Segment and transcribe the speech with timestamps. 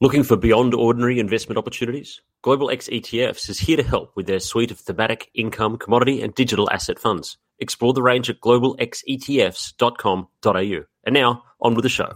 [0.00, 2.20] Looking for beyond ordinary investment opportunities?
[2.42, 6.32] Global X ETFs is here to help with their suite of thematic, income, commodity, and
[6.36, 7.36] digital asset funds.
[7.58, 10.84] Explore the range at globalxetfs.com.au.
[11.02, 12.12] And now, on with the show.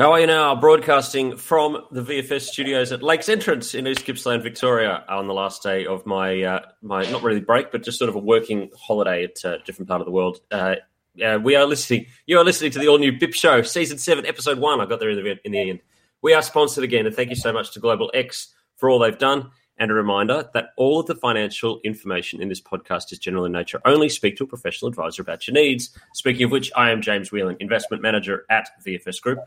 [0.00, 0.54] How are you now?
[0.54, 5.62] Broadcasting from the VFS studios at Lakes Entrance in East Gippsland, Victoria, on the last
[5.62, 9.24] day of my uh, my not really break, but just sort of a working holiday
[9.24, 10.40] at a different part of the world.
[10.50, 10.76] Uh,
[11.22, 12.06] uh, we are listening.
[12.24, 14.80] You are listening to the all new BIP Show, season seven, episode one.
[14.80, 15.80] I got there in the in the end.
[16.22, 19.18] We are sponsored again, and thank you so much to Global X for all they've
[19.18, 19.50] done.
[19.76, 23.52] And a reminder that all of the financial information in this podcast is general in
[23.52, 23.82] nature.
[23.84, 25.94] Only speak to a professional advisor about your needs.
[26.14, 29.40] Speaking of which, I am James Whelan, investment manager at VFS Group.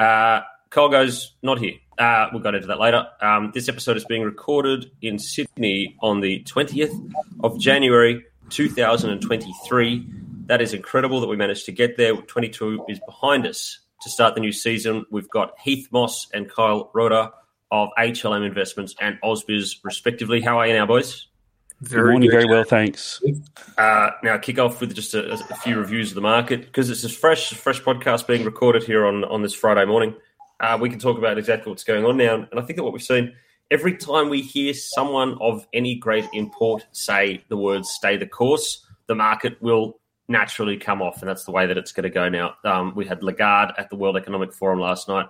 [0.00, 0.40] Uh,
[0.70, 1.74] Colgo's not here.
[1.98, 3.06] Uh, we'll go into that later.
[3.20, 10.06] Um, this episode is being recorded in Sydney on the 20th of January 2023.
[10.46, 12.16] That is incredible that we managed to get there.
[12.16, 13.78] 22 is behind us.
[14.02, 17.32] To start the new season, we've got Heath Moss and Kyle Rodda
[17.70, 20.40] of HLM Investments and Ausbiz, respectively.
[20.40, 21.26] How are you now, boys?
[21.82, 22.36] Very Good morning, good.
[22.36, 23.22] very well, thanks.
[23.78, 27.04] Uh, now, kick off with just a, a, few reviews of the market because it's
[27.04, 30.14] a fresh, fresh podcast being recorded here on on this Friday morning.
[30.60, 32.92] Uh, we can talk about exactly what's going on now, and I think that what
[32.92, 33.32] we've seen
[33.70, 38.86] every time we hear someone of any great import say the words "stay the course,"
[39.06, 42.28] the market will naturally come off, and that's the way that it's going to go
[42.28, 42.56] now.
[42.62, 45.28] Um, we had Lagarde at the World Economic Forum last night.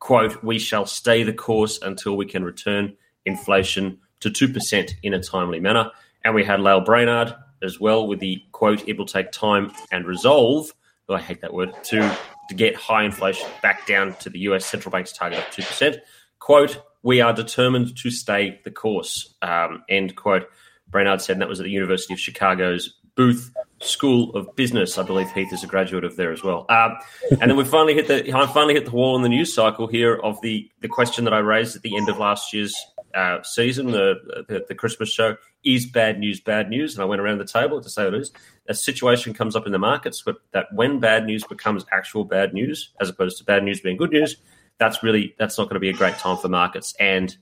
[0.00, 5.22] "Quote: We shall stay the course until we can return inflation." To 2% in a
[5.22, 5.90] timely manner.
[6.24, 10.06] And we had Lael Brainard as well with the quote, it will take time and
[10.06, 10.72] resolve,
[11.08, 12.16] oh, I hate that word, to,
[12.48, 15.98] to get high inflation back down to the US central bank's target of 2%.
[16.38, 20.48] Quote, we are determined to stay the course, um, end quote.
[20.88, 24.96] Brainard said, that was at the University of Chicago's Booth School of Business.
[24.96, 26.64] I believe Heath is a graduate of there as well.
[26.68, 26.96] Um,
[27.30, 29.86] and then we finally hit the I finally hit the wall in the news cycle
[29.86, 32.74] here of the the question that I raised at the end of last year's
[33.14, 36.94] uh, season, the, the, the Christmas show, is bad news bad news?
[36.94, 38.32] And I went around the table to say it is.
[38.68, 42.90] A situation comes up in the markets that when bad news becomes actual bad news,
[43.00, 44.36] as opposed to bad news being good news,
[44.78, 46.94] that's really that's not going to be a great time for markets.
[46.98, 47.36] And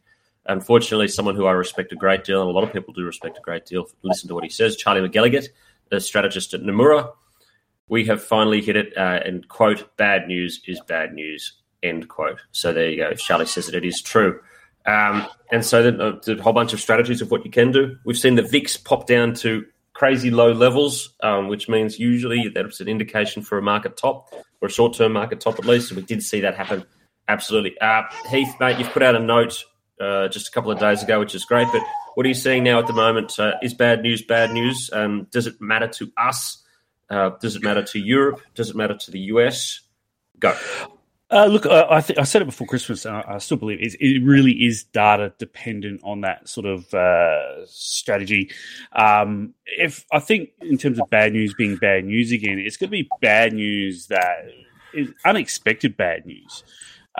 [0.46, 3.38] unfortunately, someone who I respect a great deal, and a lot of people do respect
[3.38, 4.76] a great deal, listen to what he says.
[4.76, 5.48] Charlie McElligott,
[5.90, 7.12] the strategist at Nomura,
[7.88, 8.96] we have finally hit it.
[8.96, 12.40] Uh, and quote: "Bad news is bad news." End quote.
[12.52, 13.14] So there you go.
[13.14, 14.40] Charlie says it, it is true.
[14.86, 17.96] Um, and so uh, there's a whole bunch of strategies of what you can do.
[18.04, 22.80] We've seen the VIX pop down to crazy low levels, um, which means usually that's
[22.80, 25.90] an indication for a market top or a short term market top at least.
[25.90, 26.84] And we did see that happen.
[27.28, 27.78] Absolutely.
[27.80, 29.62] Uh, Heath, mate, you've put out a note
[30.00, 31.68] uh, just a couple of days ago, which is great.
[31.72, 31.82] But
[32.14, 33.38] what are you seeing now at the moment?
[33.38, 34.90] Uh, is bad news bad news?
[34.92, 36.62] Um, does it matter to us?
[37.08, 38.40] Uh, does it matter to Europe?
[38.54, 39.80] Does it matter to the US?
[40.38, 40.56] Go.
[41.30, 43.80] Uh, look, I, I, th- I, said it before Christmas, and I, I still believe
[43.80, 48.50] it, it, really is data dependent on that sort of uh, strategy.
[48.92, 52.88] Um, if I think in terms of bad news being bad news again, it's going
[52.88, 54.50] to be bad news that
[54.92, 56.64] is unexpected bad news.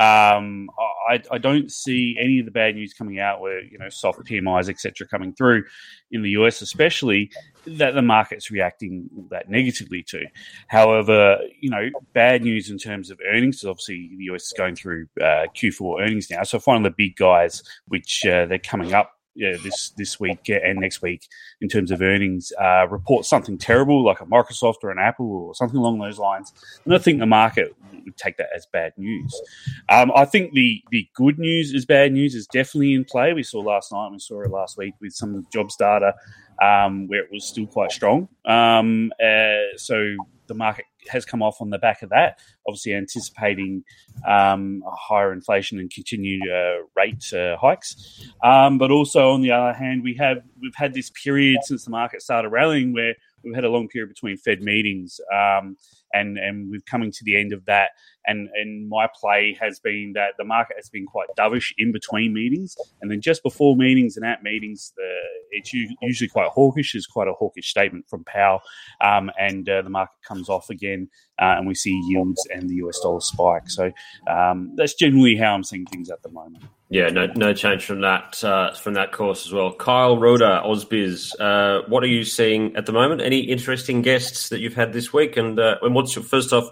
[0.00, 0.71] Um,
[1.11, 4.21] I, I, don't see any of the bad news coming out where you know soft
[4.21, 5.06] PMIs etc.
[5.06, 5.65] coming through
[6.11, 7.31] in the US, especially
[7.66, 10.25] that the market's reacting that negatively to.
[10.69, 13.56] However, you know, bad news in terms of earnings.
[13.56, 17.17] Is obviously, the US is going through uh, Q4 earnings now, so finally the big
[17.17, 21.28] guys, which uh, they're coming up yeah, this this week and next week
[21.60, 25.54] in terms of earnings uh, report something terrible like a Microsoft or an Apple or
[25.54, 26.52] something along those lines,
[26.84, 27.74] and I think the market
[28.04, 29.40] would take that as bad news.
[29.88, 33.32] Um, I think the the good news is bad news is definitely in play.
[33.32, 36.14] We saw last night, we saw it last week with some of the jobs data
[36.60, 38.28] um, where it was still quite strong.
[38.44, 43.84] Um, uh, so the market has come off on the back of that, obviously anticipating
[44.27, 48.29] um, higher inflation and continued uh, rate uh, hikes.
[48.43, 51.91] Um, but also, on the other hand, we have we've had this period since the
[51.91, 55.76] market started rallying where we've had a long period between Fed meetings, um,
[56.12, 57.91] and and we're coming to the end of that.
[58.26, 62.32] And and my play has been that the market has been quite dovish in between
[62.32, 65.12] meetings, and then just before meetings and at meetings, the,
[65.50, 65.72] it's
[66.02, 66.94] usually quite hawkish.
[66.94, 68.61] Is quite a hawkish statement from Powell,
[69.00, 71.08] um, and uh, the market comes off again,
[71.38, 73.69] uh, and we see yields and the US dollar spike.
[73.69, 73.90] So
[74.28, 76.64] um, that's generally how I'm seeing things at the moment.
[76.90, 79.72] Yeah, no, no change from that uh, from that course as well.
[79.72, 83.20] Kyle Rodda, Ausbiz, uh, what are you seeing at the moment?
[83.20, 85.37] Any interesting guests that you've had this week?
[85.37, 86.69] And uh, and what's your first off?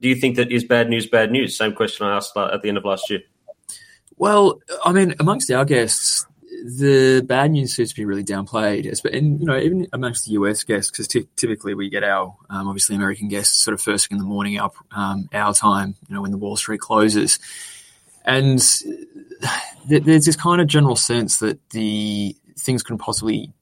[0.00, 1.56] Do you think that is bad news bad news?
[1.56, 3.20] Same question I asked at the end of last year.
[4.16, 6.26] Well, I mean, amongst our guests,
[6.64, 10.62] the bad news seems to be really downplayed, and you know, even amongst the US
[10.62, 14.16] guests, because t- typically we get our um, obviously American guests sort of first thing
[14.16, 17.38] in the morning, our um, our time, you know, when the Wall Street closes,
[18.24, 18.60] and
[19.88, 23.52] th- there's this kind of general sense that the things couldn't possibly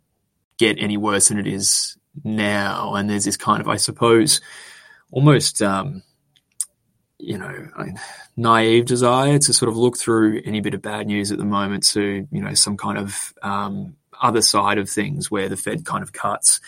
[0.58, 4.40] get any worse than it is now, and there's this kind of, I suppose,
[5.10, 5.62] almost.
[5.62, 6.02] Um,
[7.22, 7.68] you know,
[8.36, 11.86] naive desire to sort of look through any bit of bad news at the moment
[11.88, 16.02] to, you know, some kind of um, other side of things where the Fed kind
[16.02, 16.60] of cuts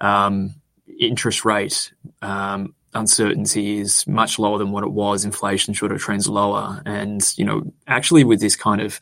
[0.00, 0.54] um,
[0.98, 1.92] interest rate
[2.22, 5.24] um, uncertainty is much lower than what it was.
[5.24, 8.98] Inflation sort of trends lower, and you know, actually with this kind of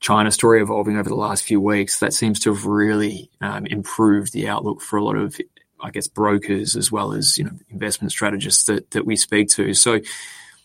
[0.00, 4.32] China story evolving over the last few weeks, that seems to have really um, improved
[4.32, 5.38] the outlook for a lot of
[5.84, 9.74] I guess brokers as well as you know investment strategists that that we speak to.
[9.74, 10.00] So,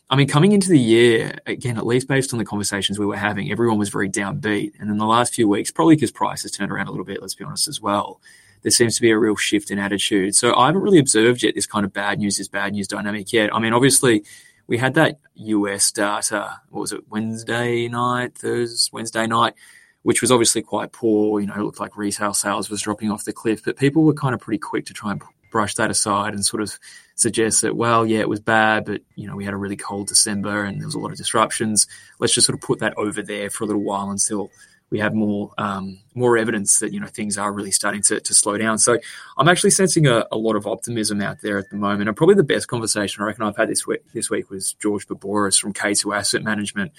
[0.10, 3.18] I mean, coming into the year again, at least based on the conversations we were
[3.18, 4.74] having, everyone was very downbeat.
[4.80, 7.36] And in the last few weeks, probably because prices turned around a little bit, let's
[7.36, 8.22] be honest as well.
[8.62, 10.36] There seems to be a real shift in attitude.
[10.36, 13.32] So I haven't really observed yet this kind of bad news is bad news dynamic
[13.32, 13.54] yet.
[13.54, 14.24] I mean, obviously,
[14.68, 16.60] we had that US data.
[16.70, 17.08] What was it?
[17.10, 19.54] Wednesday night, Thursday, Wednesday night
[20.04, 21.40] which was obviously quite poor.
[21.40, 24.14] You know, it looked like retail sales was dropping off the cliff, but people were
[24.14, 26.78] kind of pretty quick to try and brush that aside and sort of
[27.16, 30.08] suggest that, well, yeah, it was bad, but you know, we had a really cold
[30.08, 31.88] December and there was a lot of disruptions.
[32.20, 34.52] Let's just sort of put that over there for a little while until
[34.90, 38.34] we have more um, more evidence that you know things are really starting to, to
[38.34, 38.78] slow down.
[38.80, 38.98] So
[39.38, 42.10] I'm actually sensing a, a, lot of optimism out there at the moment.
[42.10, 45.08] And probably the best conversation I reckon I've had this week this week was George
[45.08, 46.92] Boubouras from K2 Asset Management,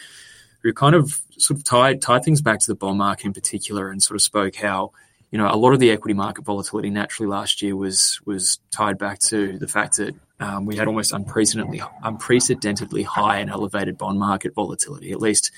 [0.63, 3.91] who kind of sort of tied tied things back to the bond market in particular,
[3.91, 4.93] and sort of spoke how
[5.31, 8.99] you know a lot of the equity market volatility naturally last year was was tied
[8.99, 14.19] back to the fact that um, we had almost unprecedentedly unprecedentedly high and elevated bond
[14.19, 15.51] market volatility, at least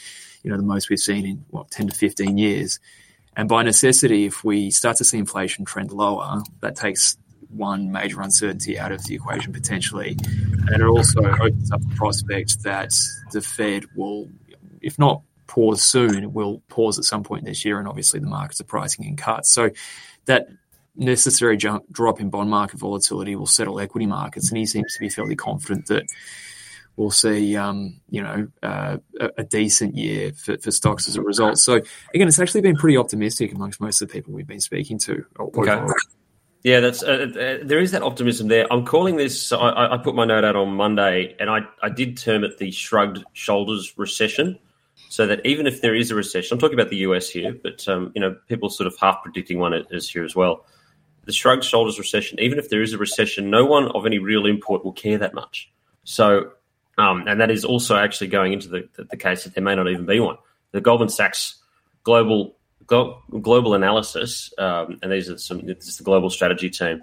[0.42, 2.80] you know the most we've seen in what ten to fifteen years.
[3.34, 7.16] And by necessity, if we start to see inflation trend lower, that takes
[7.48, 10.16] one major uncertainty out of the equation potentially.
[10.66, 12.92] And it also opens up the prospect that
[13.30, 14.28] the Fed will
[14.82, 17.78] if not pause soon, it will pause at some point this year.
[17.78, 19.52] And obviously, the markets are pricing in cuts.
[19.52, 19.70] So
[20.26, 20.48] that
[20.96, 24.50] necessary jump, drop in bond market volatility will settle equity markets.
[24.50, 26.04] And he seems to be fairly confident that
[26.96, 31.22] we'll see, um, you know, uh, a, a, decent year for, for, stocks as a
[31.22, 31.58] result.
[31.58, 31.80] So
[32.14, 35.24] again, it's actually been pretty optimistic amongst most of the people we've been speaking to.
[35.38, 35.80] Okay.
[36.62, 38.72] Yeah, that's uh, uh, there is that optimism there.
[38.72, 39.50] I'm calling this.
[39.50, 42.70] I, I, put my note out on Monday, and I, I did term it the
[42.70, 44.60] shrugged shoulders recession
[45.12, 47.86] so that even if there is a recession, I'm talking about the US here, but
[47.86, 50.64] um, you know, people sort of half predicting one is here as well.
[51.26, 54.46] The shrugged shoulders recession, even if there is a recession, no one of any real
[54.46, 55.70] import will care that much.
[56.04, 56.52] So,
[56.96, 59.74] um, and that is also actually going into the, the, the, case that there may
[59.74, 60.38] not even be one.
[60.70, 61.56] The Goldman Sachs
[62.04, 62.56] global
[62.86, 65.66] global analysis, um, and these are some.
[65.66, 67.02] This is the global strategy team.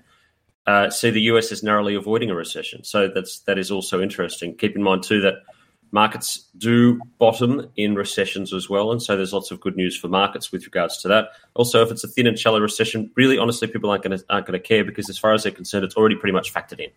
[0.65, 2.83] Uh, see the US is narrowly avoiding a recession.
[2.83, 4.57] So that's that is also interesting.
[4.57, 5.43] Keep in mind too that
[5.91, 10.07] Markets do bottom in recessions as well, and so there's lots of good news for
[10.07, 11.29] markets with regards to that.
[11.55, 14.45] Also, if it's a thin and shallow recession, really honestly, people aren't going to aren't
[14.45, 16.91] to care because, as far as they're concerned, it's already pretty much factored in.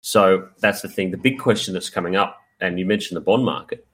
[0.00, 1.12] So that's the thing.
[1.12, 3.86] The big question that's coming up, and you mentioned the bond market,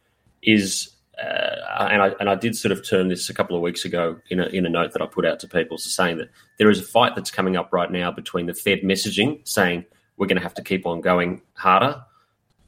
[0.43, 0.91] is
[1.23, 4.19] uh, and I and I did sort of turn this a couple of weeks ago
[4.31, 6.71] in a in a note that I put out to people, so saying that there
[6.71, 9.85] is a fight that's coming up right now between the Fed messaging saying
[10.17, 12.03] we're going to have to keep on going harder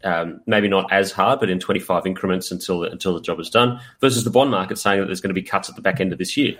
[0.05, 3.51] um, maybe not as hard, but in 25 increments until the, until the job is
[3.51, 6.01] done, versus the bond market saying that there's going to be cuts at the back
[6.01, 6.57] end of this year.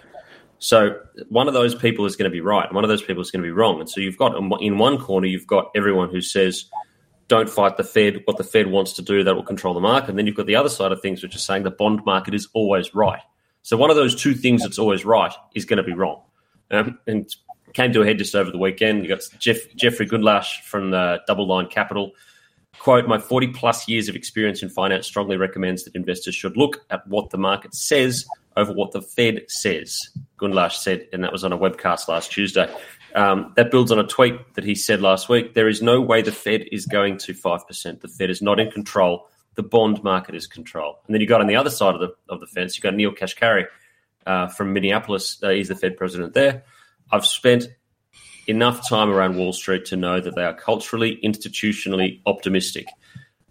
[0.59, 0.99] So
[1.29, 3.31] one of those people is going to be right, and one of those people is
[3.31, 3.81] going to be wrong.
[3.81, 6.65] And so you've got in one corner you've got everyone who says,
[7.29, 8.23] "Don't fight the Fed.
[8.25, 10.47] What the Fed wants to do, that will control the market." And then you've got
[10.47, 13.21] the other side of things, which is saying the bond market is always right.
[13.63, 16.23] So one of those two things that's always right is going to be wrong.
[16.71, 17.29] Um, and
[17.75, 19.03] came to a head just over the weekend.
[19.03, 22.13] You got Jeff, Jeffrey Gundlach from the DoubleLine Capital
[22.79, 26.85] Quote, my 40 plus years of experience in finance strongly recommends that investors should look
[26.91, 28.27] at what the market says
[28.57, 30.11] over what the Fed says.
[30.39, 32.73] Gundlach said, and that was on a webcast last Tuesday.
[33.15, 35.55] Um, that builds on a tweet that he said last week.
[35.55, 38.01] There is no way the Fed is going to 5%.
[38.01, 39.29] The Fed is not in control.
[39.55, 40.99] The bond market is control.
[41.07, 42.95] And then you got on the other side of the, of the fence, you got
[42.95, 43.67] Neel Kashkari
[44.27, 45.41] uh, from Minneapolis.
[45.43, 46.65] Uh, he's the Fed president there.
[47.13, 47.69] I've spent
[48.47, 52.87] enough time around Wall Street to know that they are culturally, institutionally optimistic.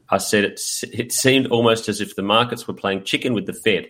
[0.09, 3.53] I said it, it seemed almost as if the markets were playing chicken with the
[3.53, 3.89] Fed.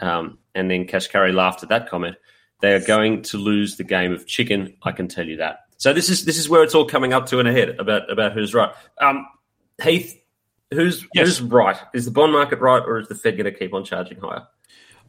[0.00, 2.16] Um, and then Kashkari laughed at that comment.
[2.60, 4.74] They are going to lose the game of chicken.
[4.82, 5.60] I can tell you that.
[5.78, 8.10] So this is this is where it's all coming up to in a head about
[8.10, 8.70] about who's right.
[9.00, 9.26] Um,
[9.82, 10.14] Heath,
[10.70, 11.26] who's Yes.
[11.26, 11.76] who's right?
[11.94, 14.46] Is the bond market right, or is the Fed going to keep on charging higher?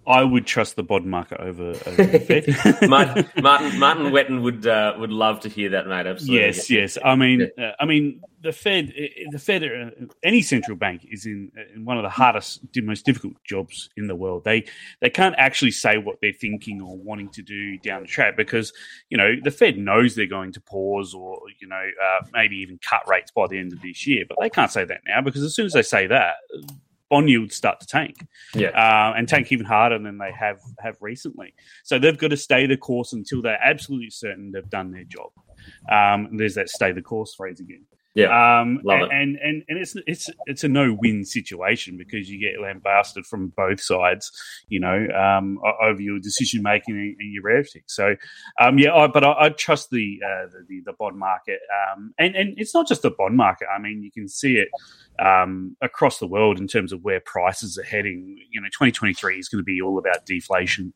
[0.08, 2.90] I would trust the bond market over, over the Fed.
[2.90, 6.08] Martin, Martin Martin Wetton would uh, would love to hear that, mate.
[6.08, 6.40] Absolutely.
[6.40, 6.98] Yes, yes.
[7.04, 11.28] I mean, uh, I mean, the Fed, uh, the Fed, uh, any central bank is
[11.28, 14.44] in, in one of the hardest, most difficult jobs in the world.
[14.44, 14.66] They
[15.02, 18.74] they can't actually say what they're thinking or wanting to do down the track because
[19.10, 22.80] you know the Fed knows they're going to pause or you know uh, maybe even
[22.80, 25.44] cut rates by the end of this year, but they can't say that now because
[25.44, 26.36] as soon as they say that.
[27.12, 28.26] Bond yields start to tank,
[28.56, 28.70] Yeah.
[28.70, 31.54] uh, and tank even harder than they have have recently.
[31.84, 35.32] So they've got to stay the course until they're absolutely certain they've done their job.
[35.92, 37.84] Um, there's that stay the course phrase again.
[38.14, 38.60] Yeah.
[38.60, 39.16] Um, Love and, it.
[39.16, 43.54] and and and it's it's it's a no win situation because you get lambasted from
[43.56, 44.32] both sides,
[44.68, 47.84] you know, um, over your decision making and, and your rhetoric.
[47.88, 48.16] So,
[48.60, 51.60] um, yeah, I, but I, I trust the, uh, the the the bond market,
[51.94, 53.68] um, and and it's not just the bond market.
[53.74, 54.68] I mean, you can see it
[55.26, 58.38] um, across the world in terms of where prices are heading.
[58.52, 60.94] You know, 2023 is going to be all about deflation.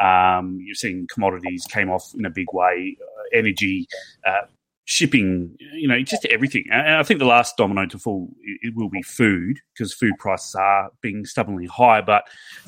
[0.00, 3.86] Um, you're seeing commodities came off in a big way, uh, energy.
[4.26, 4.46] Uh,
[4.88, 6.64] shipping, you know, just everything.
[6.72, 10.54] And I think the last domino to fall it will be food because food prices
[10.54, 12.24] are being stubbornly high, but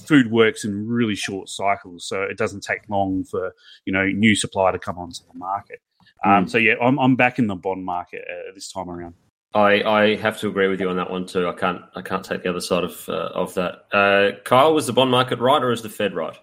[0.07, 3.55] food works in really short cycles, so it doesn't take long for
[3.87, 5.81] you know new supply to come onto the market.
[6.23, 9.15] Um, so yeah, I'm I'm back in the bond market uh, this time around.
[9.55, 11.49] I, I have to agree with you on that one too.
[11.49, 13.87] I can't I can't take the other side of uh, of that.
[13.93, 16.37] Uh, Kyle, was the bond market right, or is the Fed right?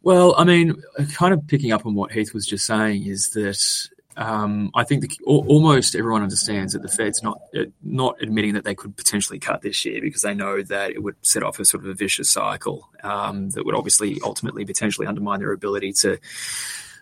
[0.00, 0.82] Well, I mean,
[1.12, 5.02] kind of picking up on what Heath was just saying is that um, I think
[5.02, 9.38] the, almost everyone understands that the Fed's not uh, not admitting that they could potentially
[9.38, 11.94] cut this year because they know that it would set off a sort of a
[11.94, 16.18] vicious cycle um, that would obviously ultimately potentially undermine their ability to.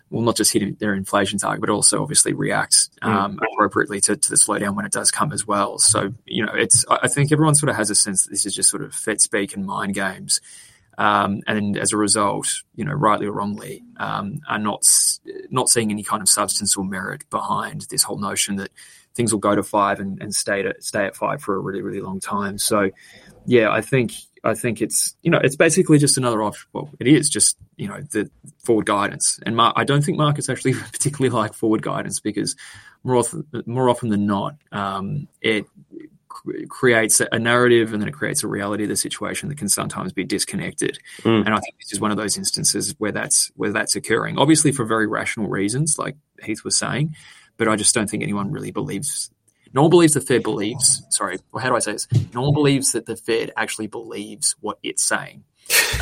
[0.09, 4.29] Well, not just hit their inflation target, but also obviously react um, appropriately to, to
[4.29, 5.79] the slowdown when it does come as well.
[5.79, 8.53] So, you know, it's I think everyone sort of has a sense that this is
[8.53, 10.39] just sort of Fed speak and mind games.
[10.97, 14.83] Um, and as a result, you know, rightly or wrongly, um, are not
[15.49, 18.69] not seeing any kind of substance or merit behind this whole notion that
[19.15, 21.81] things will go to five and, and stay at stay at five for a really
[21.81, 22.57] really long time.
[22.57, 22.91] So,
[23.45, 26.67] yeah, I think I think it's you know it's basically just another off.
[26.73, 28.29] Well, it is just you know the
[28.63, 32.55] forward guidance, and mar- I don't think markets actually particularly like forward guidance because
[33.03, 35.65] more often more often than not, um, it
[36.69, 40.11] creates a narrative and then it creates a reality of the situation that can sometimes
[40.11, 40.99] be disconnected.
[41.21, 41.45] Mm.
[41.45, 44.37] And I think this is one of those instances where that's where that's occurring.
[44.37, 47.15] Obviously for very rational reasons, like Heath was saying,
[47.57, 49.29] but I just don't think anyone really believes.
[49.73, 51.01] No one believes the Fed believes.
[51.09, 52.07] Sorry, well, how do I say this?
[52.33, 55.43] No one believes that the Fed actually believes what it's saying.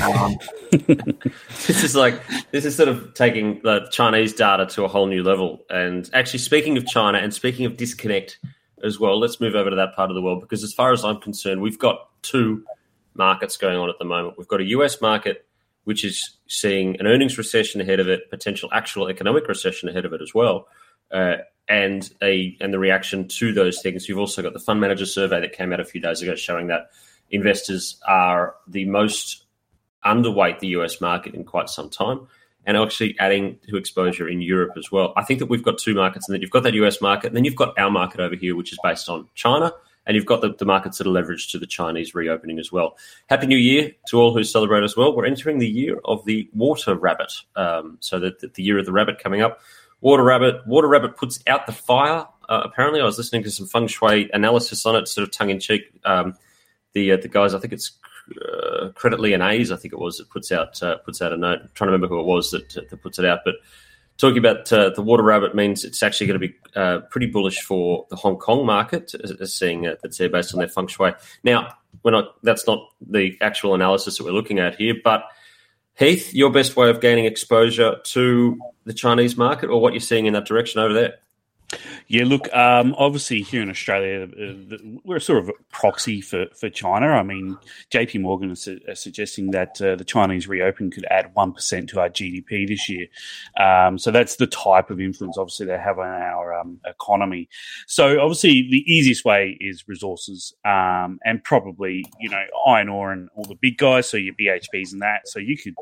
[0.01, 0.37] Um,
[0.71, 2.19] this is like
[2.51, 5.63] this is sort of taking the Chinese data to a whole new level.
[5.69, 8.39] And actually, speaking of China and speaking of disconnect
[8.83, 11.03] as well, let's move over to that part of the world because, as far as
[11.03, 12.63] I'm concerned, we've got two
[13.13, 14.37] markets going on at the moment.
[14.37, 15.45] We've got a US market
[15.83, 20.13] which is seeing an earnings recession ahead of it, potential actual economic recession ahead of
[20.13, 20.67] it as well.
[21.11, 24.07] Uh, and a and the reaction to those things.
[24.07, 26.67] You've also got the fund manager survey that came out a few days ago showing
[26.67, 26.91] that
[27.29, 29.45] investors are the most
[30.05, 32.27] underweight the US market in quite some time
[32.65, 35.13] and actually adding to exposure in Europe as well.
[35.17, 37.35] I think that we've got two markets and that you've got that US market and
[37.35, 39.71] then you've got our market over here, which is based on China.
[40.07, 42.97] And you've got the, the markets that are leveraged to the Chinese reopening as well.
[43.27, 45.15] Happy New Year to all who celebrate as well.
[45.15, 47.31] We're entering the year of the water rabbit.
[47.55, 49.61] Um, so that the, year of the rabbit coming up.
[50.01, 50.65] Water rabbit.
[50.65, 52.25] Water rabbit puts out the fire.
[52.49, 55.51] Uh, apparently, I was listening to some feng shui analysis on it, sort of tongue
[55.51, 55.83] in cheek.
[56.03, 56.33] Um,
[56.93, 57.91] the uh, the guys, I think it's
[58.39, 61.59] uh, Credit Lyonnais, I think it was, that puts out uh, puts out a note.
[61.61, 63.55] I'm trying to remember who it was that, that puts it out, but
[64.17, 67.61] talking about uh, the water rabbit means it's actually going to be uh, pretty bullish
[67.61, 70.87] for the Hong Kong market, as, as seeing uh, that's there based on their feng
[70.87, 71.13] shui.
[71.43, 71.73] Now,
[72.03, 72.35] we're not.
[72.43, 75.23] That's not the actual analysis that we're looking at here, but
[75.97, 80.25] Heath, your best way of gaining exposure to the Chinese market, or what you're seeing
[80.25, 81.15] in that direction over there?
[82.07, 86.69] Yeah, look, um, obviously here in Australia, uh, we're sort of a proxy for, for
[86.69, 87.07] China.
[87.07, 87.57] I mean,
[87.89, 92.09] JP Morgan is su- suggesting that uh, the Chinese reopen could add 1% to our
[92.09, 93.07] GDP this year.
[93.57, 97.47] Um, so that's the type of influence, obviously, they have on our um, economy.
[97.87, 103.29] So obviously, the easiest way is resources um, and probably, you know, iron ore and
[103.35, 105.27] all the big guys, so your BHPs and that.
[105.27, 105.75] So you could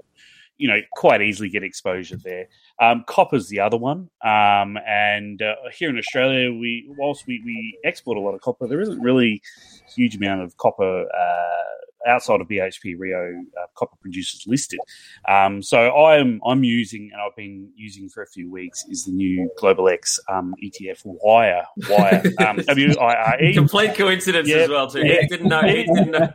[0.60, 2.48] you know, quite easily get exposure there.
[2.80, 7.80] Um, copper's the other one, um, and uh, here in Australia, we whilst we, we
[7.84, 9.42] export a lot of copper, there isn't really
[9.88, 14.80] a huge amount of copper uh, outside of BHP Rio uh, copper producers listed.
[15.28, 19.12] Um, so I'm I'm using and I've been using for a few weeks is the
[19.12, 23.54] new Global X um, ETF Wire Wire um, W I R E.
[23.54, 24.62] Complete coincidence yep.
[24.62, 25.02] as well too.
[25.02, 25.62] He didn't know.
[25.62, 26.30] He didn't know.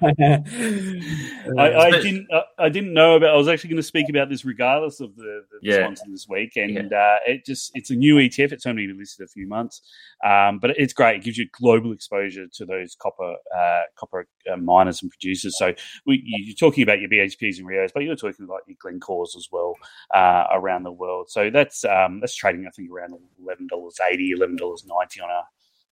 [1.63, 2.27] I, I, didn't.
[2.33, 3.31] I, I, didn't know about.
[3.31, 5.77] I was actually going to speak about this regardless of the, the yeah.
[5.79, 6.99] sponsor this week, and yeah.
[6.99, 8.53] uh, it just it's a new ETF.
[8.53, 9.83] It's only been listed a few months,
[10.25, 11.17] um, but it's great.
[11.17, 15.54] It gives you global exposure to those copper uh, copper uh, miners and producers.
[15.55, 15.75] So
[16.07, 19.49] we, you're talking about your BHPs and Rios, but you're talking about your Glencores as
[19.51, 19.75] well
[20.15, 21.31] uh, around the world.
[21.31, 25.31] So that's um, that's trading, I think, around eleven dollars eighty, eleven dollars ninety on
[25.31, 25.45] our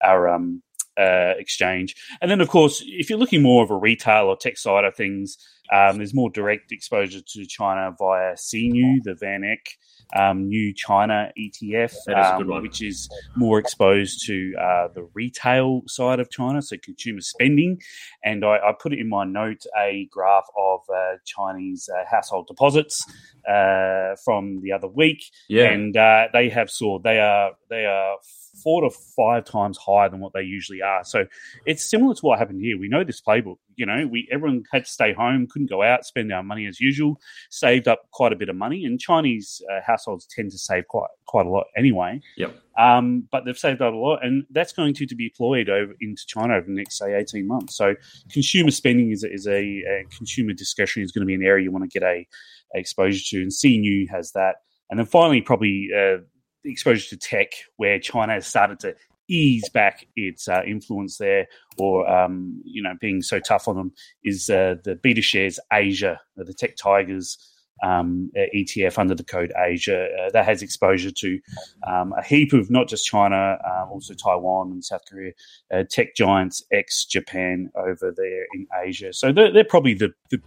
[0.05, 0.63] our um,
[0.99, 1.95] uh, exchange.
[2.21, 4.95] And then, of course, if you're looking more of a retail or tech side of
[4.95, 5.37] things,
[5.73, 9.79] um, there's more direct exposure to China via CNU, the Van Eck
[10.15, 16.31] um, new China ETF, um, which is more exposed to uh, the retail side of
[16.31, 17.81] China, so consumer spending.
[18.23, 22.47] And I, I put it in my note a graph of uh, Chinese uh, household
[22.47, 23.05] deposits
[23.49, 25.71] uh, from the other week, yeah.
[25.71, 27.03] and uh, they have soared.
[27.03, 28.17] They are they are
[28.63, 31.05] four to five times higher than what they usually are.
[31.05, 31.27] So
[31.67, 32.79] it's similar to what happened here.
[32.79, 33.57] We know this playbook.
[33.77, 36.79] You know, we everyone had to stay home, couldn't go out, spend our money as
[36.79, 40.87] usual, saved up quite a bit of money, and Chinese uh, households tend to save
[40.89, 42.21] quite quite a lot anyway.
[42.37, 42.55] Yep.
[42.79, 45.95] Um, but they've saved up a lot, and that's going to, to be deployed over
[46.01, 47.77] into China over the next say eighteen months.
[47.77, 47.95] So
[48.31, 51.73] consumer spending is, is a, a consumer discretion is going to be an area you
[51.73, 52.27] want to get a,
[52.75, 54.57] a exposure to, and CNU has that.
[54.91, 56.19] And then finally, probably uh,
[56.65, 58.95] exposure to tech, where China has started to
[59.29, 61.47] ease back its uh, influence there,
[61.79, 63.93] or um, you know, being so tough on them,
[64.25, 67.39] is uh, the BetaShares Asia, the Tech Tigers
[67.83, 70.07] um, ETF under the code Asia.
[70.07, 71.41] Uh, that has exposure to
[71.87, 75.33] um, a heap of not just China, uh, also Taiwan and South Korea,
[75.73, 79.13] uh, tech giants ex Japan over there in Asia.
[79.13, 80.41] So they're, they're probably the, the,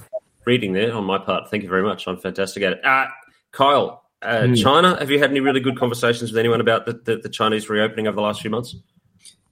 [0.45, 1.51] reading there on my part.
[1.51, 2.09] Thank you very much.
[2.09, 2.85] I'm fantastic at it.
[2.85, 3.07] Uh,
[3.53, 4.63] Kyle, uh, mm.
[4.63, 7.69] China, have you had any really good conversations with anyone about the, the, the, Chinese
[7.69, 8.75] reopening over the last few months?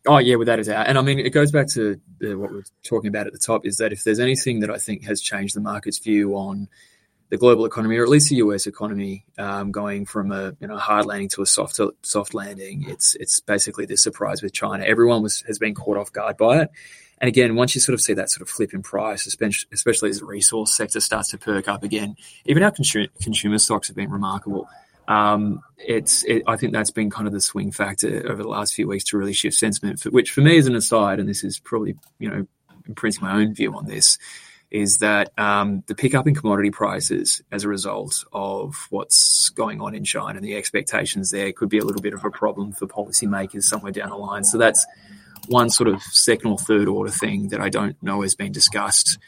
[0.06, 0.88] Oh yeah, without a doubt.
[0.88, 3.38] And I mean, it goes back to uh, what we are talking about at the
[3.38, 6.68] top: is that if there's anything that I think has changed the market's view on
[7.28, 10.76] the global economy, or at least the US economy, um, going from a you know
[10.76, 14.84] hard landing to a soft soft landing, it's it's basically this surprise with China.
[14.84, 16.70] Everyone was has been caught off guard by it.
[17.22, 20.18] And again, once you sort of see that sort of flip in price, especially as
[20.18, 24.68] the resource sector starts to perk up again, even our consumer, stocks have been remarkable.
[25.06, 28.74] Um, it's it, I think that's been kind of the swing factor over the last
[28.74, 30.00] few weeks to really shift sentiment.
[30.00, 32.46] For, which for me, as an aside, and this is probably you know
[32.88, 34.18] imprinting my own view on this,
[34.72, 39.94] is that um, the pickup in commodity prices as a result of what's going on
[39.94, 42.88] in China and the expectations there could be a little bit of a problem for
[42.88, 44.42] policymakers somewhere down the line.
[44.42, 44.84] So that's
[45.48, 49.18] one sort of second or third order thing that I don't know has been discussed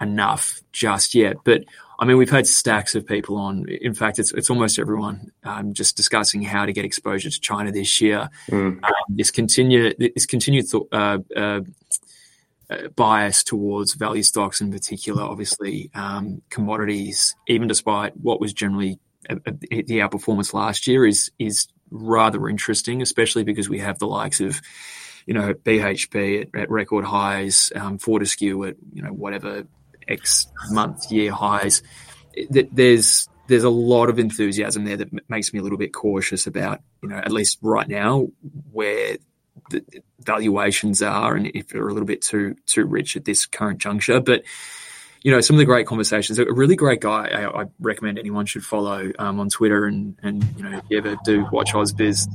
[0.00, 1.36] enough just yet.
[1.44, 1.64] But
[1.98, 3.66] I mean, we've had stacks of people on.
[3.68, 7.72] In fact, it's it's almost everyone um, just discussing how to get exposure to China
[7.72, 8.28] this year.
[8.50, 8.84] Mm.
[8.84, 11.60] Um, this continue this continued th- uh, uh,
[12.68, 18.98] uh, bias towards value stocks in particular, obviously um, commodities, even despite what was generally
[19.30, 24.06] a, a, the outperformance last year, is is rather interesting, especially because we have the
[24.06, 24.60] likes of
[25.26, 29.66] you know, BHP at, at record highs, um, Fortescue at, you know, whatever
[30.08, 31.82] X month, year highs.
[32.48, 36.80] There's, there's a lot of enthusiasm there that makes me a little bit cautious about,
[37.02, 38.28] you know, at least right now
[38.70, 39.16] where
[39.70, 39.84] the
[40.20, 44.20] valuations are and if they're a little bit too, too rich at this current juncture.
[44.20, 44.44] But,
[45.26, 46.38] you know, some of the great conversations.
[46.38, 50.46] A really great guy I, I recommend anyone should follow um, on Twitter and, and,
[50.56, 52.28] you know, if you ever do watch AusBiz,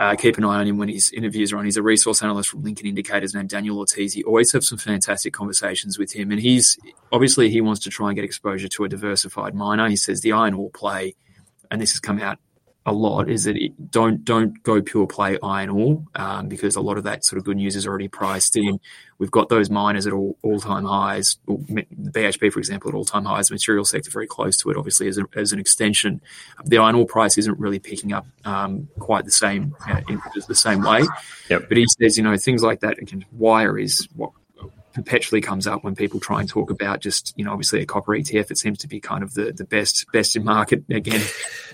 [0.00, 1.64] uh, keep an eye on him when his interviews are on.
[1.64, 4.14] He's a resource analyst from Lincoln Indicators named Daniel Ortiz.
[4.14, 6.32] He always have some fantastic conversations with him.
[6.32, 6.76] And he's
[7.12, 9.88] obviously he wants to try and get exposure to a diversified miner.
[9.88, 11.14] He says the iron ore play,
[11.70, 12.40] and this has come out
[12.88, 16.80] a lot is that it, don't don't go pure play iron ore um, because a
[16.80, 18.80] lot of that sort of good news is already priced in.
[19.18, 21.38] We've got those miners at all all time highs.
[21.46, 23.48] BHP, for example, at all time highs.
[23.48, 26.20] The material sector very close to it, obviously as, a, as an extension.
[26.64, 30.54] The iron ore price isn't really picking up um, quite the same uh, in the
[30.54, 31.04] same way.
[31.50, 31.68] Yep.
[31.68, 32.98] But he says, you know, things like that.
[32.98, 34.32] Again, wire is what
[34.92, 38.12] perpetually comes up when people try and talk about just you know obviously a copper
[38.12, 38.50] ETF.
[38.50, 40.84] It seems to be kind of the, the best best in market.
[40.90, 41.24] Again,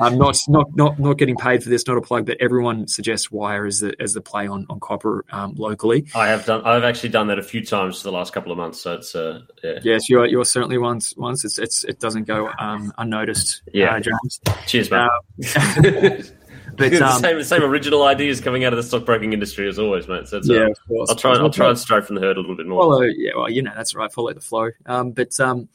[0.01, 3.31] I'm not not not not getting paid for this, not a plug, but everyone suggests
[3.31, 6.07] Wire as the as the play on on copper um, locally.
[6.15, 6.63] I have done.
[6.65, 8.81] I've actually done that a few times for the last couple of months.
[8.81, 9.79] So it's uh, yeah.
[9.83, 13.63] Yes, you're you're certainly once once it's it's it doesn't go um, unnoticed.
[13.73, 14.41] Yeah, uh, James.
[14.67, 15.09] Cheers, man.
[15.57, 16.23] Uh,
[16.77, 20.09] but the um, same, same original ideas coming out of the stockbroking industry as always,
[20.09, 20.29] mate.
[20.29, 21.11] So it's, uh, yeah, of course.
[21.11, 21.33] I'll try.
[21.35, 22.83] I'll try and stray from the herd a little bit more.
[22.83, 23.03] follow.
[23.03, 24.13] Yeah, well, you know that's right.
[24.13, 24.71] Follow the flow.
[24.87, 25.69] Um, but um,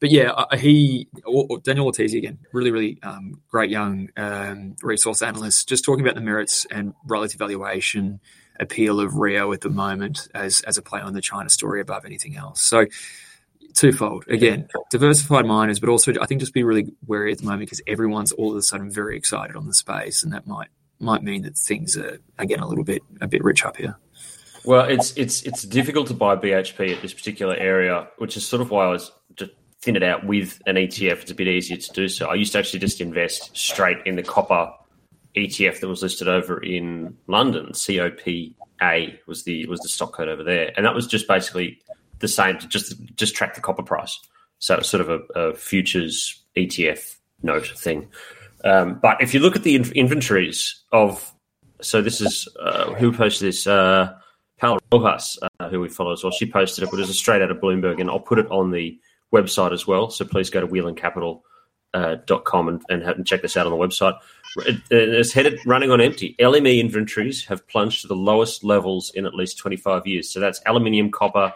[0.00, 1.08] but yeah, uh, he
[1.62, 6.20] Daniel Ortiz again, really really um, great young um, resource analyst, just talking about the
[6.20, 8.20] merits and relative valuation
[8.60, 12.04] appeal of Rio at the moment as as a play on the China story above
[12.04, 12.62] anything else.
[12.62, 12.86] So
[13.74, 17.60] twofold again diversified miners but also i think just be really wary at the moment
[17.60, 20.68] because everyone's all of a sudden very excited on the space and that might
[21.00, 23.96] might mean that things are again a little bit a bit rich up here
[24.64, 28.62] Well, it's it's it's difficult to buy BHP at this particular area, which is sort
[28.62, 31.22] of why I was just thin it out with an ETF.
[31.22, 32.28] It's a bit easier to do so.
[32.28, 34.72] I used to actually just invest straight in the copper
[35.36, 37.72] ETF that was listed over in London.
[37.72, 41.80] COPA was the was the stock code over there, and that was just basically
[42.22, 44.18] the same to just just track the copper price.
[44.58, 48.08] So it's sort of a, a futures ETF note thing.
[48.64, 51.34] Um, but if you look at the in- inventories of,
[51.80, 53.66] so this is uh, who posted this.
[53.66, 54.14] Uh,
[54.92, 57.50] Rojas, uh, who we follow as well, she posted it, but it was straight out
[57.50, 58.96] of Bloomberg, and I'll put it on the
[59.34, 60.08] website as well.
[60.10, 64.16] So please go to wheelandcapital.com uh, and, and check this out on the website.
[64.58, 66.36] It, it's headed running on empty.
[66.38, 70.30] LME inventories have plunged to the lowest levels in at least 25 years.
[70.30, 71.52] So that's aluminium, copper,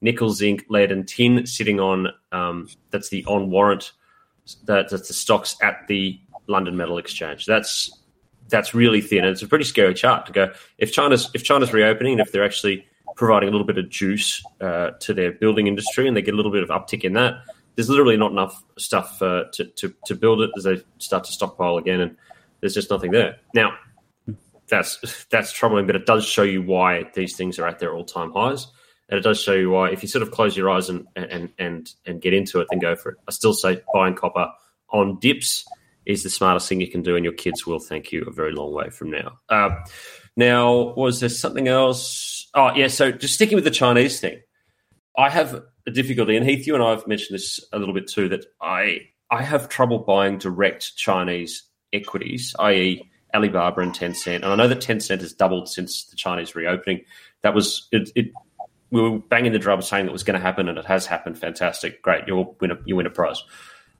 [0.00, 2.08] nickel, zinc, lead, and tin sitting on.
[2.32, 3.92] Um, that's the on warrant.
[4.64, 7.46] That, that's the stocks at the London Metal Exchange.
[7.46, 7.92] That's
[8.48, 10.52] that's really thin, and it's a pretty scary chart to go.
[10.78, 14.42] If China's if China's reopening, and if they're actually providing a little bit of juice
[14.60, 17.42] uh, to their building industry, and they get a little bit of uptick in that,
[17.74, 21.32] there's literally not enough stuff uh, to, to to build it as they start to
[21.32, 22.16] stockpile again, and
[22.60, 23.72] there's just nothing there now.
[24.68, 28.04] That's that's troubling, but it does show you why these things are at their all
[28.04, 28.66] time highs,
[29.08, 31.50] and it does show you why if you sort of close your eyes and and
[31.58, 33.18] and and get into it, then go for it.
[33.28, 34.50] I still say buying copper
[34.90, 35.66] on dips
[36.06, 38.52] is the smartest thing you can do, and your kids will thank you a very
[38.52, 39.38] long way from now.
[39.48, 39.70] Uh,
[40.36, 42.48] now, was there something else?
[42.54, 42.88] Oh, yeah.
[42.88, 44.40] So, just sticking with the Chinese thing,
[45.16, 48.08] I have a difficulty, and Heath, you and I have mentioned this a little bit
[48.08, 48.28] too.
[48.28, 54.36] That I I have trouble buying direct Chinese equities, i.e., Alibaba and Tencent.
[54.36, 57.04] And I know that Tencent has doubled since the Chinese reopening.
[57.42, 58.10] That was it.
[58.14, 58.32] it
[58.90, 61.38] we were banging the drum saying that was going to happen, and it has happened.
[61.38, 62.26] Fantastic, great!
[62.26, 63.42] You win a you win a prize.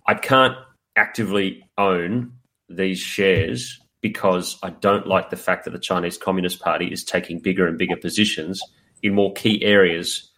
[0.06, 0.56] I can't
[0.96, 2.32] actively own
[2.68, 7.40] these shares because I don't like the fact that the Chinese Communist Party is taking
[7.40, 8.60] bigger and bigger positions
[9.02, 10.30] in more key areas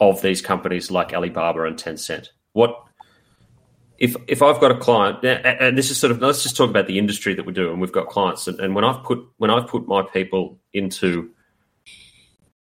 [0.00, 2.28] of these companies like Alibaba and Tencent.
[2.52, 2.74] What
[3.98, 6.86] if if I've got a client, and this is sort of let's just talk about
[6.86, 9.50] the industry that we do, and we've got clients, and, and when I've put when
[9.50, 11.30] I've put my people into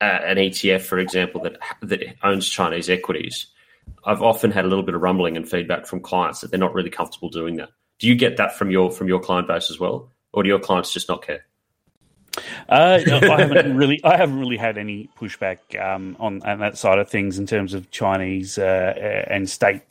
[0.01, 3.47] an ETF, for example, that that owns Chinese equities,
[4.05, 6.75] I've often had a little bit of rumbling and feedback from clients that they're not
[6.75, 7.71] really comfortable doing that.
[7.99, 10.59] Do you get that from your from your client base as well, or do your
[10.59, 11.45] clients just not care?
[12.69, 16.77] Uh, no, I haven't really, I haven't really had any pushback um, on, on that
[16.77, 19.83] side of things in terms of Chinese uh, and state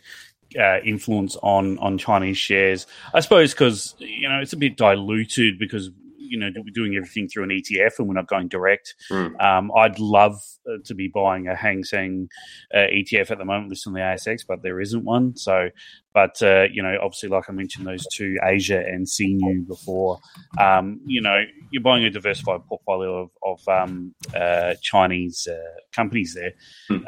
[0.60, 2.86] uh, influence on on Chinese shares.
[3.13, 5.89] I suppose because you know it's a bit diluted because
[6.34, 8.96] you know doing everything through an ETF and we're not going direct.
[9.12, 9.39] Mm.
[9.39, 10.36] Um, I'd love
[10.67, 12.28] uh, to be buying a Hang Seng
[12.74, 15.38] uh, ETF at the moment, listed on the ASX, but there isn't one.
[15.38, 15.69] So,
[16.12, 20.19] but uh, you know, obviously, like I mentioned, those two Asia and CNU before.
[20.60, 26.36] Um, you know, you're buying a diversified portfolio of, of um, uh, Chinese uh, companies
[26.36, 26.54] there,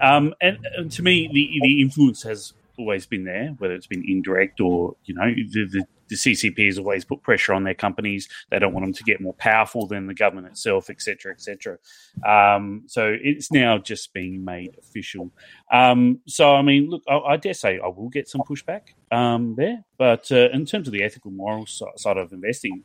[0.03, 4.03] um, and, and to me, the the influence has always been there, whether it's been
[4.07, 8.27] indirect or you know the, the, the CCP has always put pressure on their companies.
[8.49, 11.77] They don't want them to get more powerful than the government itself, etc., etc.
[12.25, 15.31] Um, so it's now just being made official.
[15.71, 19.55] Um, so I mean, look, I, I dare say I will get some pushback um,
[19.55, 22.83] there, but uh, in terms of the ethical, moral si- side of investing,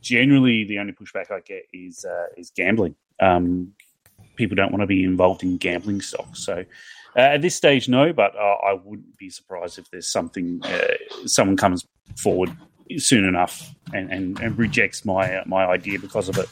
[0.00, 2.94] generally the only pushback I get is uh, is gambling.
[3.20, 3.72] Um,
[4.36, 6.64] people don't want to be involved in gambling stocks, so.
[7.16, 10.94] Uh, at this stage, no, but I wouldn't be surprised if there's something, uh,
[11.26, 11.84] someone comes
[12.16, 12.50] forward
[12.96, 16.48] soon enough and, and, and rejects my uh, my idea because of it.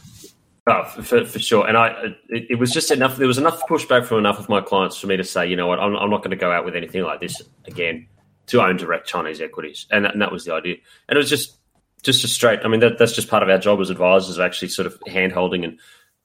[0.69, 1.67] Oh, for, for sure.
[1.69, 1.89] And I,
[2.29, 3.17] it, it was just enough.
[3.17, 5.69] There was enough pushback from enough of my clients for me to say, you know
[5.69, 8.09] what, I'm, I'm not going to go out with anything like this again
[8.47, 10.77] to own direct Chinese equities, and that, and that was the idea.
[11.09, 11.57] And it was just
[12.03, 12.61] just a straight.
[12.65, 15.33] I mean, that, that's just part of our job as advisors, actually sort of hand
[15.33, 15.79] holding and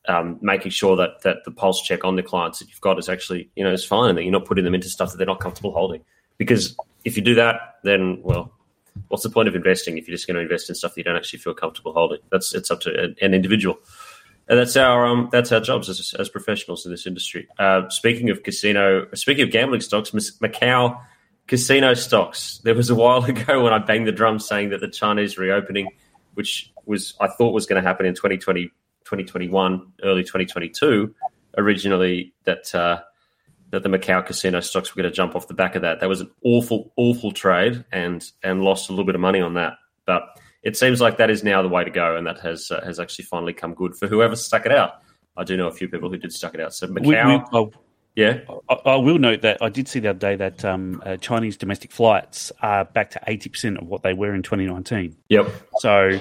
[0.08, 3.10] um, making sure that that the pulse check on the clients that you've got is
[3.10, 5.28] actually you know is fine, and that you're not putting them into stuff that they're
[5.28, 6.04] not comfortable holding.
[6.38, 8.52] Because if you do that, then well,
[9.08, 11.04] what's the point of investing if you're just going to invest in stuff that you
[11.04, 12.20] don't actually feel comfortable holding?
[12.32, 13.80] That's it's up to an individual,
[14.48, 17.48] and that's our um, that's our jobs as, as professionals in this industry.
[17.60, 21.00] Uh, speaking of casino, speaking of gambling stocks, Macau
[21.48, 22.60] casino stocks.
[22.64, 25.90] There was a while ago when I banged the drum saying that the Chinese reopening,
[26.34, 28.68] which was I thought was going to happen in 2020,
[29.06, 31.14] 2021, early 2022,
[31.58, 32.74] originally that.
[32.74, 33.02] Uh,
[33.72, 36.00] that the Macau casino stocks were going to jump off the back of that.
[36.00, 39.56] That was an awful, awful trade, and and lost a little bit of money on
[39.56, 39.74] that.
[40.06, 40.24] But
[40.64, 43.00] it seems like that is now the way to go, and that has uh, has
[43.00, 45.02] actually finally come good for whoever stuck it out.
[45.38, 46.74] I do know a few people who did stuck it out.
[46.74, 47.72] So Macau, we, we, oh,
[48.16, 48.42] yeah.
[48.70, 51.56] I, I, will note that I did see the other day that um, uh, Chinese
[51.56, 55.16] domestic flights are back to 80% of what they were in 2019.
[55.30, 55.48] Yep.
[55.78, 56.20] So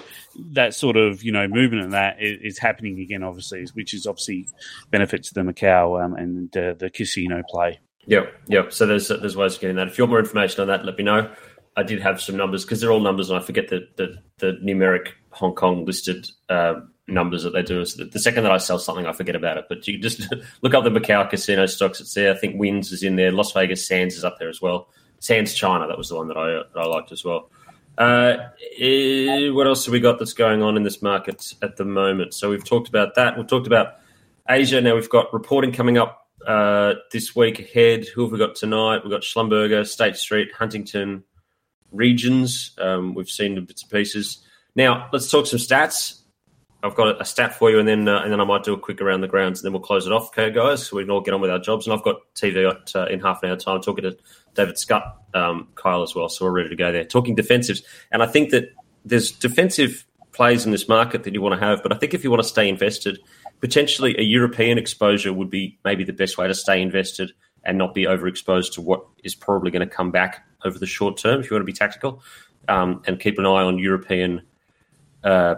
[0.53, 4.07] that sort of, you know, movement of that is, is happening again, obviously, which is
[4.07, 4.49] obviously
[4.91, 7.81] benefits the Macau um, and uh, the casino play.
[8.07, 8.33] Yep.
[8.49, 8.73] Yep.
[8.73, 9.89] So there's, there's ways of getting that.
[9.89, 11.33] If you want more information on that, let me know.
[11.77, 14.53] I did have some numbers because they're all numbers and I forget the, the, the
[14.65, 16.75] numeric Hong Kong listed uh,
[17.13, 17.85] numbers that they do.
[17.85, 19.67] So the second that I sell something, I forget about it.
[19.69, 22.01] But you can just look up the Macau casino stocks.
[22.01, 22.33] It's there.
[22.33, 23.33] I think Wynns is in there.
[23.33, 24.89] Las Vegas Sands is up there as well.
[25.19, 27.51] Sands China, that was the one that I, that I liked as well.
[27.99, 31.85] Uh, eh, what else have we got that's going on in this market at the
[31.85, 32.33] moment?
[32.33, 33.37] So we've talked about that.
[33.37, 33.97] We've talked about
[34.49, 34.81] Asia.
[34.81, 38.07] Now we've got reporting coming up uh, this week ahead.
[38.07, 39.01] Who have we got tonight?
[39.05, 41.25] We've got Schlumberger, State Street, Huntington
[41.93, 42.75] regions.
[42.79, 44.39] Um, we've seen the bits and pieces.
[44.75, 46.20] Now let's talk some stats.
[46.83, 48.79] I've got a stat for you, and then uh, and then I might do a
[48.79, 50.87] quick around the grounds, and then we'll close it off, okay, guys?
[50.87, 51.87] So we can all get on with our jobs.
[51.87, 54.17] And I've got TV at, uh, in half an hour time talking to
[54.55, 57.05] David Scott, um, Kyle as well, so we're ready to go there.
[57.05, 58.73] Talking defensives, and I think that
[59.05, 62.25] there's defensive plays in this market that you want to have, but I think if
[62.25, 63.19] you want to stay invested,
[63.61, 67.33] potentially a European exposure would be maybe the best way to stay invested
[67.65, 71.19] and not be overexposed to what is probably going to come back over the short
[71.19, 71.41] term.
[71.41, 72.23] If you want to be tactical,
[72.69, 74.43] um, and keep an eye on European.
[75.23, 75.57] Uh,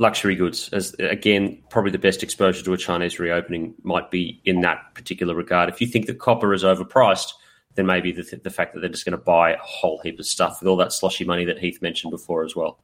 [0.00, 4.62] luxury goods as again probably the best exposure to a chinese reopening might be in
[4.62, 5.68] that particular regard.
[5.68, 7.32] If you think that copper is overpriced
[7.76, 10.26] then maybe the, the fact that they're just going to buy a whole heap of
[10.26, 12.80] stuff with all that sloshy money that heath mentioned before as well.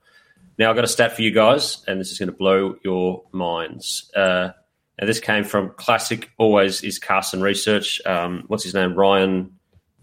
[0.58, 3.24] Now i've got a stat for you guys and this is going to blow your
[3.32, 4.10] minds.
[4.14, 4.50] Uh,
[5.00, 8.00] now this came from classic always is carson research.
[8.04, 8.94] Um, what's his name?
[8.94, 9.55] Ryan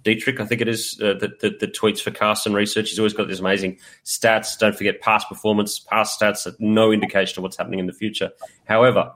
[0.04, 2.90] Detrick, I think it is, uh, the, the, the, tweets for Carson Research.
[2.90, 4.58] He's always got this amazing stats.
[4.58, 8.32] Don't forget past performance, past stats, no indication of what's happening in the future.
[8.66, 9.14] However,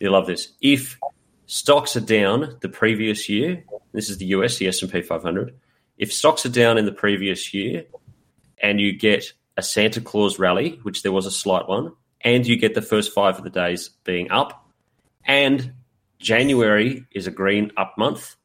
[0.00, 0.52] you love this.
[0.60, 0.98] If
[1.46, 5.54] stocks are down the previous year, this is the US, the S&P 500.
[5.96, 7.84] If stocks are down in the previous year
[8.58, 12.56] and you get a Santa Claus rally, which there was a slight one, and you
[12.56, 14.68] get the first five of the days being up,
[15.24, 15.72] and
[16.18, 18.36] January is a green up month,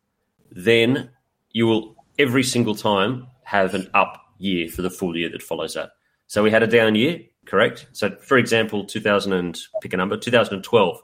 [0.52, 1.10] then
[1.54, 5.74] you will every single time have an up year for the full year that follows
[5.74, 5.92] that.
[6.28, 7.88] So we had a down year, correct?
[7.92, 11.02] So for example, 2000 and pick a number, 2012,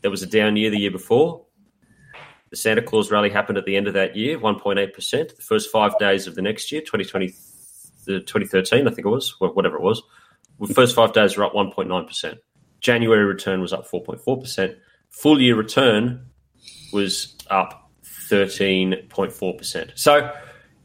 [0.00, 1.44] there was a down year the year before.
[2.50, 5.36] The Santa Claus rally happened at the end of that year, 1.8%.
[5.36, 7.28] The first five days of the next year, 2020,
[8.06, 10.02] 2013, I think it was, whatever it was,
[10.58, 12.38] the first five days were up 1.9%.
[12.80, 14.76] January return was up 4.4%.
[15.10, 16.26] Full year return
[16.92, 17.87] was up
[18.30, 19.90] 13.4%.
[19.94, 20.32] So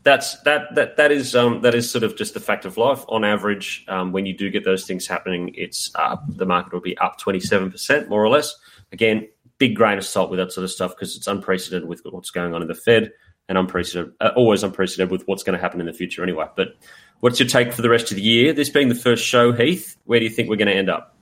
[0.03, 3.05] that's that that that is um, that is sort of just the fact of life.
[3.07, 5.91] On average, um, when you do get those things happening, it's.
[6.29, 8.53] The market will be up 27%, more or less.
[8.91, 9.27] Again,
[9.57, 12.53] big grain of salt with that sort of stuff because it's unprecedented with what's going
[12.53, 13.11] on in the Fed
[13.49, 16.45] and unprecedented, uh, always unprecedented with what's going to happen in the future anyway.
[16.55, 16.75] But
[17.19, 18.53] what's your take for the rest of the year?
[18.53, 21.15] This being the first show, Heath, where do you think we're going to end up?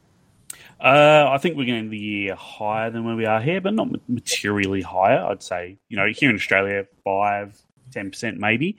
[0.81, 3.73] Uh, I think we're going to the year higher than where we are here, but
[3.73, 5.23] not materially higher.
[5.23, 7.55] I'd say, you know, here in Australia, five,
[7.91, 8.77] 10% maybe,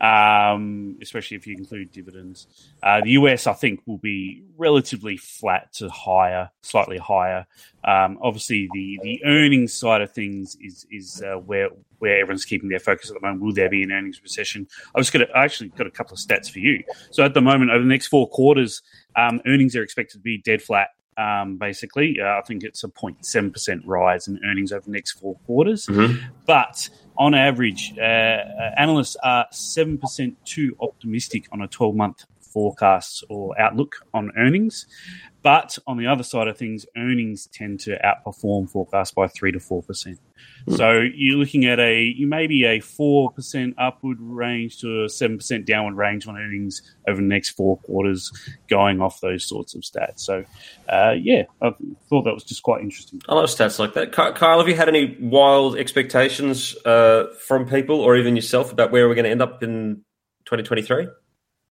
[0.00, 2.46] um, especially if you include dividends.
[2.82, 7.46] Uh, the US, I think, will be relatively flat to higher, slightly higher.
[7.84, 12.68] Um, obviously, the, the earnings side of things is is uh, where where everyone's keeping
[12.68, 13.42] their focus at the moment.
[13.42, 14.66] Will there be an earnings recession?
[14.94, 16.82] I was going to actually got a couple of stats for you.
[17.10, 18.82] So at the moment, over the next four quarters,
[19.14, 22.18] um, earnings are expected to be dead flat um, basically.
[22.20, 25.86] Uh, I think it's a 0.7% rise in earnings over the next four quarters.
[25.86, 26.24] Mm-hmm.
[26.46, 32.24] But on average, uh, uh analysts are 7% too optimistic on a 12 month
[32.56, 34.86] forecasts or outlook on earnings.
[35.42, 39.60] But on the other side of things, earnings tend to outperform forecasts by three to
[39.60, 40.18] four percent.
[40.66, 40.76] Mm.
[40.78, 45.36] So you're looking at a you maybe a four percent upward range to a seven
[45.36, 48.32] percent downward range on earnings over the next four quarters,
[48.68, 50.20] going off those sorts of stats.
[50.20, 50.44] So
[50.88, 51.74] uh, yeah, I
[52.08, 53.20] thought that was just quite interesting.
[53.28, 54.12] I love stats like that.
[54.12, 59.06] Kyle, have you had any wild expectations uh, from people or even yourself about where
[59.06, 60.02] we're going to end up in
[60.46, 61.06] 2023?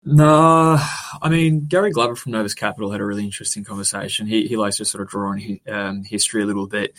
[0.06, 0.78] No,
[1.22, 4.28] I mean Gary Glover from Novus Capital had a really interesting conversation.
[4.28, 6.94] He he likes to sort of draw on um, history a little bit,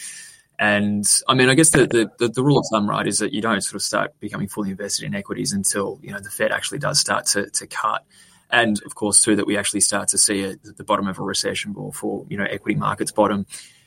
[0.59, 3.43] and I mean I guess the, the the rule of thumb right is that you
[3.43, 6.79] don't sort of start becoming fully invested in equities until you know the Fed actually
[6.79, 8.05] does start to to cut,
[8.51, 11.23] and of course too that we actually start to see a, the bottom of a
[11.23, 13.47] recession or for you know equity markets bottom.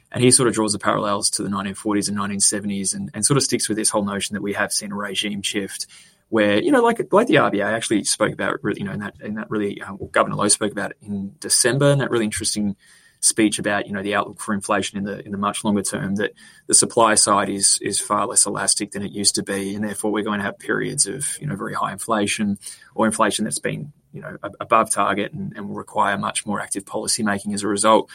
[0.10, 3.36] And he sort of draws the parallels to the 1940s and 1970s and, and sort
[3.36, 5.86] of sticks with this whole notion that we have seen a regime shift
[6.30, 9.36] where you know, like like the RBA actually spoke about, you know, in that in
[9.36, 12.76] that really, uh, well, Governor Lowe spoke about it in December, in that really interesting
[13.20, 16.16] speech about you know the outlook for inflation in the in the much longer term.
[16.16, 16.34] That
[16.68, 20.12] the supply side is is far less elastic than it used to be, and therefore
[20.12, 22.58] we're going to have periods of you know very high inflation
[22.94, 26.86] or inflation that's been you know above target and, and will require much more active
[26.86, 28.10] policy making as a result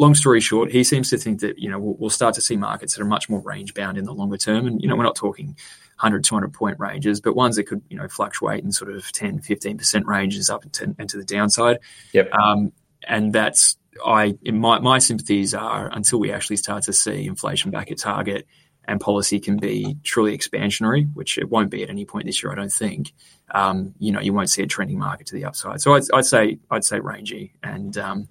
[0.00, 2.56] long story short, he seems to think that you know we'll, we'll, start to see
[2.56, 5.04] markets that are much more range bound in the longer term, and you know we're
[5.04, 5.56] not talking
[6.00, 9.40] 100, 200 point ranges, but ones that could, you know, fluctuate in sort of 10,
[9.40, 11.78] 15% ranges up into, into the downside.
[12.14, 12.32] Yep.
[12.32, 12.72] Um,
[13.06, 17.90] and that's, I, my, my sympathies are until we actually start to see inflation back
[17.90, 18.46] at target
[18.88, 22.50] and policy can be truly expansionary, which it won't be at any point this year,
[22.50, 23.12] I don't think.
[23.50, 25.82] Um, you know, you won't see a trending market to the upside.
[25.82, 27.52] So I'd, I'd say, I'd say rangy.
[27.62, 28.28] And, um,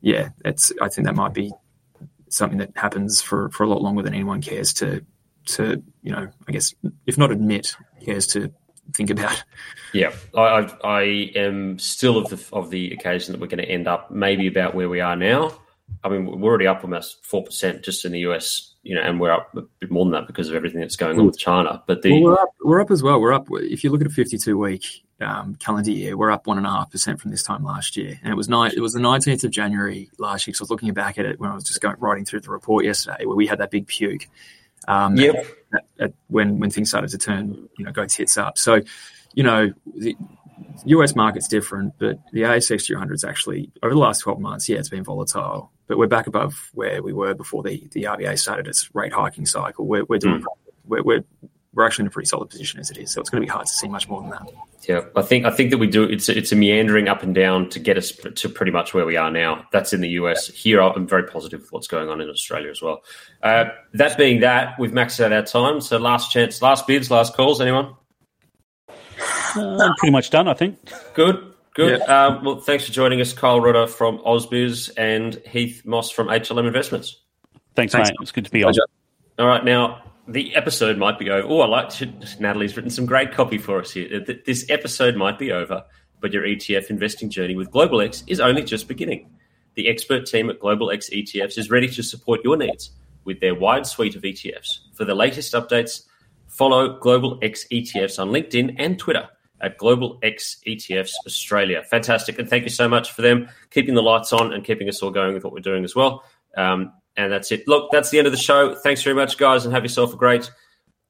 [0.00, 1.52] yeah, it's, I think that might be
[2.28, 5.04] something that happens for, for a lot longer than anyone cares to
[5.48, 6.74] to you know I guess
[7.06, 8.52] if not admit cares to
[8.94, 9.42] think about.
[9.92, 11.02] Yeah, I, I
[11.34, 14.74] am still of the of the occasion that we're going to end up maybe about
[14.74, 15.58] where we are now.
[16.04, 19.18] I mean, we're already up almost four percent just in the US, you know, and
[19.18, 21.82] we're up a bit more than that because of everything that's going on with China.
[21.86, 23.20] But the well, we're up, we're up as well.
[23.20, 23.46] We're up.
[23.50, 24.84] If you look at a fifty-two week
[25.20, 28.18] um, calendar year, we're up one and a half percent from this time last year,
[28.22, 28.72] and it was nine.
[28.76, 30.54] It was the nineteenth of January last year.
[30.54, 32.50] So I was looking back at it when I was just going writing through the
[32.50, 34.28] report yesterday, where we had that big puke
[34.88, 35.46] um, yep.
[35.72, 38.56] At, at, when when things started to turn, you know, go tits up.
[38.56, 38.80] So,
[39.34, 40.16] you know, the
[40.86, 44.78] US market's different, but the ASX 200 is actually over the last 12 months, yeah,
[44.78, 48.66] it's been volatile, but we're back above where we were before the, the RBA started
[48.66, 49.86] its rate hiking cycle.
[49.86, 50.46] We're, we're doing, mm.
[50.86, 51.24] we're, we're,
[51.78, 53.12] we're actually in a pretty solid position as it is.
[53.12, 54.50] So it's going to be hard to see much more than that.
[54.88, 56.02] Yeah, I think I think that we do.
[56.02, 59.06] It's a, it's a meandering up and down to get us to pretty much where
[59.06, 59.64] we are now.
[59.70, 60.48] That's in the US.
[60.48, 63.04] Here, I'm very positive with what's going on in Australia as well.
[63.44, 65.80] Uh, that being that, we've maxed out our time.
[65.80, 67.60] So last chance, last bids, last calls.
[67.60, 67.94] Anyone?
[68.88, 70.80] Uh, I'm pretty much done, I think.
[71.14, 72.00] Good, good.
[72.00, 72.12] Yeah.
[72.12, 76.66] Uh, well, thanks for joining us, Kyle Rodda from Ausbiz and Heath Moss from HLM
[76.66, 77.20] Investments.
[77.76, 78.10] Thanks, thanks.
[78.10, 78.16] mate.
[78.20, 78.74] It's good to be on.
[79.38, 81.48] All right, now the episode might be over.
[81.48, 82.06] Oh, I like to,
[82.38, 84.24] Natalie's written some great copy for us here.
[84.44, 85.84] This episode might be over,
[86.20, 89.30] but your ETF investing journey with Global X is only just beginning.
[89.74, 92.90] The expert team at Global X ETFs is ready to support your needs
[93.24, 94.80] with their wide suite of ETFs.
[94.94, 96.02] For the latest updates,
[96.46, 99.28] follow Global X ETFs on LinkedIn and Twitter
[99.60, 101.82] at Global X ETFs Australia.
[101.84, 102.38] Fantastic.
[102.38, 105.10] And thank you so much for them keeping the lights on and keeping us all
[105.10, 106.24] going with what we're doing as well.
[106.56, 107.66] Um, and that's it.
[107.66, 108.74] Look, that's the end of the show.
[108.74, 110.50] Thanks very much, guys, and have yourself a great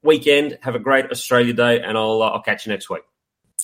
[0.03, 0.59] weekend.
[0.62, 3.03] Have a great Australia Day, and I'll uh, I'll catch you next week.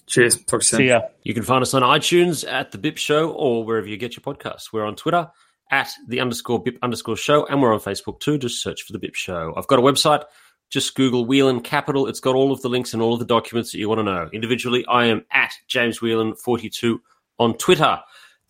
[0.06, 0.44] Cheers.
[0.44, 0.78] Talk soon.
[0.78, 1.00] See ya.
[1.22, 4.22] You can find us on iTunes at the Bip Show or wherever you get your
[4.22, 4.72] podcasts.
[4.72, 5.30] We're on Twitter
[5.70, 8.36] at the underscore Bip underscore Show, and we're on Facebook too.
[8.38, 9.54] Just search for the Bip Show.
[9.56, 10.24] I've got a website.
[10.70, 12.06] Just Google Whelan Capital.
[12.06, 14.02] It's got all of the links and all of the documents that you want to
[14.02, 14.28] know.
[14.32, 16.98] Individually, I am at James Whelan42
[17.38, 18.00] on Twitter.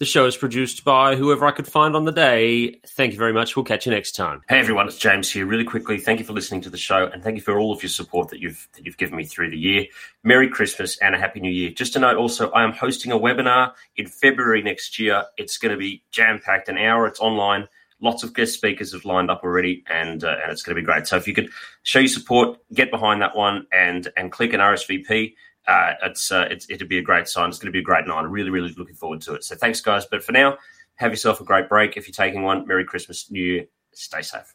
[0.00, 2.80] The show is produced by whoever I could find on the day.
[2.84, 3.54] Thank you very much.
[3.54, 4.42] We'll catch you next time.
[4.48, 5.46] Hey everyone, it's James here.
[5.46, 7.80] Really quickly, thank you for listening to the show and thank you for all of
[7.80, 9.86] your support that you've that you've given me through the year.
[10.24, 11.70] Merry Christmas and a happy new year.
[11.70, 15.26] Just a note also, I am hosting a webinar in February next year.
[15.36, 17.06] It's going to be jam-packed an hour.
[17.06, 17.68] It's online.
[18.00, 20.84] Lots of guest speakers have lined up already, and uh, and it's going to be
[20.84, 21.06] great.
[21.06, 21.50] So if you could
[21.84, 25.34] show your support, get behind that one, and and click an RSVP
[25.66, 27.48] uh, it's, uh, it's it'll be a great sign.
[27.48, 28.18] It's going to be a great night.
[28.18, 29.44] I'm really, really looking forward to it.
[29.44, 30.06] So thanks, guys.
[30.06, 30.58] But for now,
[30.96, 31.96] have yourself a great break.
[31.96, 33.64] If you're taking one, Merry Christmas, New Year.
[33.92, 34.54] Stay safe.